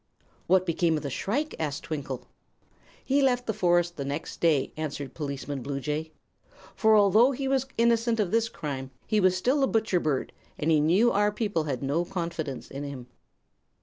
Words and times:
"What 0.47 0.65
became 0.65 0.97
of 0.97 1.03
the 1.03 1.11
shrike?" 1.11 1.53
asked 1.59 1.83
Twinkle. 1.83 2.25
"He 3.05 3.21
left 3.21 3.45
the 3.45 3.53
forest 3.53 3.97
the 3.97 4.03
next 4.03 4.39
day," 4.39 4.73
answered 4.75 5.13
Policeman 5.13 5.61
Bluejay. 5.61 6.09
"For 6.73 6.97
although 6.97 7.33
he 7.33 7.47
was 7.47 7.67
innocent 7.77 8.19
of 8.19 8.31
this 8.31 8.49
crime, 8.49 8.89
he 9.05 9.19
was 9.19 9.37
still 9.37 9.61
a 9.63 9.67
butcher 9.67 9.99
bird, 9.99 10.33
and 10.57 10.71
he 10.71 10.79
knew 10.79 11.11
our 11.11 11.31
people 11.31 11.65
had 11.65 11.83
no 11.83 12.03
confidence 12.03 12.71
in 12.71 12.83
him." 12.83 13.09